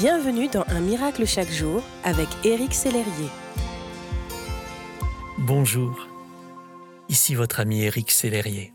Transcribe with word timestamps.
Bienvenue 0.00 0.48
dans 0.48 0.64
Un 0.68 0.80
miracle 0.80 1.26
chaque 1.26 1.50
jour 1.50 1.82
avec 2.04 2.26
Éric 2.42 2.72
Sellerier. 2.72 3.28
Bonjour, 5.36 6.08
ici 7.10 7.34
votre 7.34 7.60
ami 7.60 7.82
Éric 7.82 8.10
Sellerier. 8.10 8.72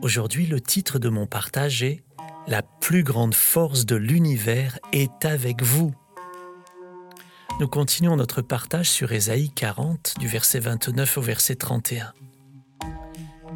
Aujourd'hui, 0.00 0.46
le 0.46 0.60
titre 0.60 1.00
de 1.00 1.08
mon 1.08 1.26
partage 1.26 1.82
est 1.82 2.04
La 2.46 2.62
plus 2.62 3.02
grande 3.02 3.34
force 3.34 3.84
de 3.84 3.96
l'univers 3.96 4.78
est 4.92 5.24
avec 5.24 5.60
vous. 5.60 5.92
Nous 7.58 7.66
continuons 7.66 8.14
notre 8.14 8.42
partage 8.42 8.88
sur 8.88 9.10
Ésaïe 9.10 9.50
40 9.50 10.14
du 10.20 10.28
verset 10.28 10.60
29 10.60 11.18
au 11.18 11.20
verset 11.20 11.56
31. 11.56 12.12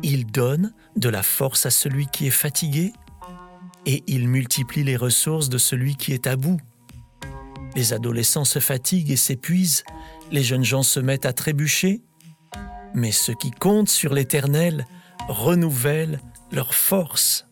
Il 0.03 0.27
donne 0.27 0.73
de 0.97 1.11
la 1.11 1.23
force 1.23 1.65
à 1.65 1.71
celui 1.71 2.09
qui 2.09 2.27
est 2.27 2.31
fatigué 2.31 2.93
et 3.89 4.05
il 4.07 4.29
multiplie 4.29 4.85
les 4.85 4.99
ressources 4.99 5.49
de 5.49 5.57
celui 5.57 5.97
qui 5.97 6.13
est 6.13 6.27
à 6.27 6.37
bout. 6.37 6.61
Les 7.75 7.95
adolescents 7.95 8.45
se 8.45 8.59
fatiguent 8.59 9.13
et 9.13 9.17
s'épuisent, 9.17 9.83
les 10.31 10.43
jeunes 10.43 10.63
gens 10.65 10.83
se 10.83 11.01
mettent 11.01 11.25
à 11.25 11.33
trébucher, 11.33 12.03
mais 12.95 13.13
ceux 13.13 13.33
qui 13.33 13.51
comptent 13.51 13.89
sur 13.89 14.13
l'Éternel 14.13 14.87
renouvellent 15.29 16.21
leur 16.53 16.75
force. 16.75 17.47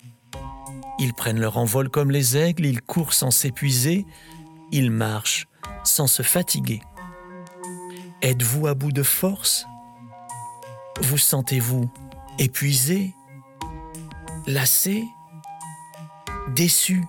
Ils 0.99 1.15
prennent 1.15 1.41
leur 1.41 1.57
envol 1.57 1.89
comme 1.89 2.11
les 2.11 2.37
aigles, 2.37 2.67
ils 2.67 2.83
courent 2.83 3.15
sans 3.15 3.31
s'épuiser, 3.31 4.05
ils 4.73 4.91
marchent 4.91 5.49
sans 5.85 6.07
se 6.07 6.23
fatiguer. 6.23 6.83
Êtes-vous 8.21 8.67
à 8.67 8.75
bout 8.75 8.93
de 8.93 9.03
force? 9.03 9.67
Vous 11.01 11.19
sentez-vous 11.19 11.91
épuisé 12.39 13.15
Lassé? 14.47 15.03
Déçu 16.55 17.05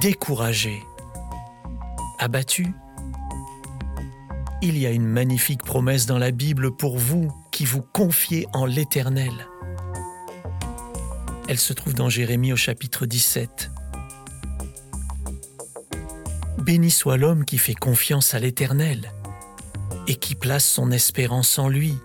Découragé 0.00 0.82
Abattu 2.18 2.66
Il 4.62 4.78
y 4.78 4.86
a 4.86 4.90
une 4.90 5.06
magnifique 5.06 5.62
promesse 5.62 6.06
dans 6.06 6.18
la 6.18 6.30
Bible 6.30 6.74
pour 6.74 6.96
vous 6.96 7.30
qui 7.50 7.66
vous 7.66 7.82
confiez 7.82 8.46
en 8.54 8.64
l'Éternel. 8.64 9.32
Elle 11.46 11.58
se 11.58 11.74
trouve 11.74 11.92
dans 11.92 12.08
Jérémie 12.08 12.54
au 12.54 12.56
chapitre 12.56 13.04
17. 13.04 13.70
Béni 16.58 16.90
soit 16.90 17.18
l'homme 17.18 17.44
qui 17.44 17.58
fait 17.58 17.74
confiance 17.74 18.32
à 18.32 18.38
l'Éternel 18.38 19.12
et 20.08 20.14
qui 20.14 20.34
place 20.34 20.64
son 20.64 20.90
espérance 20.90 21.58
en 21.58 21.68
lui. 21.68 21.98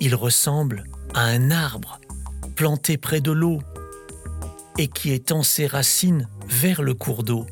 Il 0.00 0.14
ressemble 0.14 0.84
à 1.12 1.22
un 1.24 1.50
arbre 1.50 2.00
planté 2.54 2.98
près 2.98 3.20
de 3.20 3.32
l'eau 3.32 3.58
et 4.78 4.88
qui 4.88 5.12
étend 5.12 5.42
ses 5.42 5.66
racines 5.66 6.28
vers 6.48 6.82
le 6.82 6.94
cours 6.94 7.22
d'eau. 7.22 7.46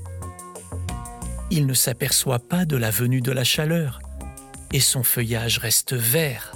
Il 1.50 1.66
ne 1.66 1.74
s'aperçoit 1.74 2.38
pas 2.38 2.64
de 2.64 2.76
la 2.76 2.90
venue 2.90 3.20
de 3.20 3.32
la 3.32 3.44
chaleur 3.44 4.00
et 4.72 4.80
son 4.80 5.02
feuillage 5.02 5.58
reste 5.58 5.94
vert. 5.94 6.54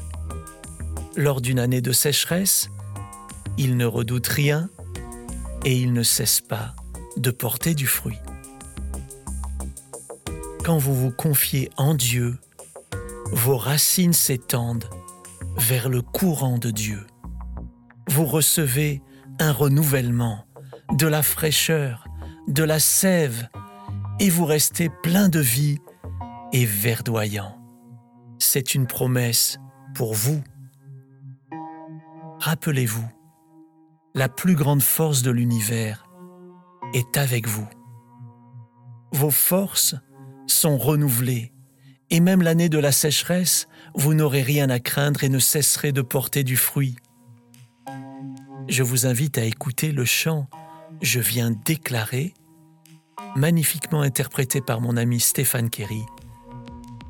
Lors 1.17 1.41
d'une 1.41 1.59
année 1.59 1.81
de 1.81 1.93
sécheresse, 1.93 2.69
il 3.57 3.77
ne 3.77 3.87
redoute 3.87 4.27
rien 4.27 4.69
et 5.65 5.77
il 5.77 5.93
ne 5.93 6.03
cesse 6.03 6.41
pas 6.41 6.75
de 7.17 7.31
porter 7.31 7.75
du 7.75 7.87
fruit. 7.87 8.19
Quand 10.65 10.79
vous 10.79 10.95
vous 10.95 11.11
confiez 11.11 11.71
en 11.77 11.95
Dieu, 11.95 12.39
vos 13.33 13.57
racines 13.57 14.13
s'étendent 14.13 14.89
vers 15.57 15.89
le 15.89 16.03
courant 16.03 16.59
de 16.59 16.71
Dieu. 16.71 17.07
Vous 18.09 18.27
recevez 18.27 19.03
un 19.39 19.53
renouvellement, 19.53 20.45
de 20.93 21.07
la 21.07 21.23
fraîcheur, 21.23 22.07
de 22.47 22.63
la 22.63 22.81
sève, 22.81 23.49
et 24.21 24.31
vous 24.31 24.45
restez 24.45 24.89
plein 25.03 25.29
de 25.29 25.41
vie 25.41 25.79
et 26.53 26.65
verdoyant. 26.65 27.59
C'est 28.39 28.75
une 28.75 28.87
promesse 28.87 29.59
pour 29.95 30.15
vous. 30.15 30.43
Rappelez-vous, 32.41 33.09
la 34.15 34.29
plus 34.29 34.55
grande 34.55 34.83
force 34.83 35.23
de 35.23 35.31
l'univers 35.31 36.09
est 36.95 37.17
avec 37.17 37.47
vous. 37.47 37.69
Vos 39.13 39.31
forces 39.31 39.95
sont 40.47 40.79
renouvelées, 40.79 41.53
et 42.11 42.21
même 42.21 42.43
l'année 42.43 42.69
de 42.69 42.79
la 42.79 42.93
sécheresse, 42.93 43.69
vous 43.95 44.15
n'aurez 44.15 44.43
rien 44.43 44.71
à 44.71 44.81
craindre 44.81 45.25
et 45.25 45.29
ne 45.29 45.39
cesserez 45.39 45.93
de 45.93 46.03
porter 46.03 46.45
du 46.45 46.57
fruit. 46.57 46.97
Je 48.69 48.83
vous 48.83 49.07
invite 49.07 49.39
à 49.39 49.45
écouter 49.45 49.93
le 49.93 50.05
chant 50.05 50.49
Je 51.01 51.21
viens 51.21 51.51
déclarer, 51.51 52.35
magnifiquement 53.37 54.01
interprété 54.01 54.61
par 54.61 54.81
mon 54.81 54.97
ami 54.97 55.21
Stéphane 55.21 55.71
Kerry, 55.71 56.03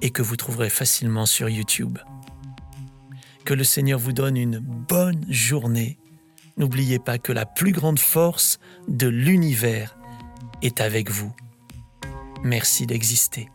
et 0.03 0.11
que 0.11 0.23
vous 0.23 0.37
trouverez 0.37 0.71
facilement 0.71 1.27
sur 1.27 1.49
YouTube. 1.49 1.99
Que 3.45 3.55
le 3.55 3.65
Seigneur 3.65 3.99
vous 3.99 4.13
donne 4.13 4.37
une 4.37 4.59
bonne 4.59 5.25
journée. 5.29 5.99
N'oubliez 6.57 6.99
pas 6.99 7.19
que 7.19 7.33
la 7.33 7.47
plus 7.47 7.73
grande 7.73 7.99
force 7.99 8.59
de 8.89 9.09
l'univers 9.09 9.97
est 10.63 10.81
avec 10.81 11.11
vous. 11.11 11.35
Merci 12.43 12.87
d'exister. 12.87 13.49